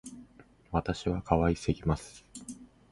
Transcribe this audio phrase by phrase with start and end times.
[0.71, 2.25] 私は可愛すぎます